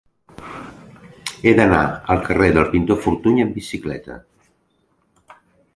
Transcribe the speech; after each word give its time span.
He 1.45 1.53
d'anar 1.59 1.83
al 2.15 2.23
carrer 2.29 2.49
del 2.57 2.67
Pintor 2.73 3.01
Fortuny 3.05 3.45
amb 3.45 3.61
bicicleta. 3.61 4.23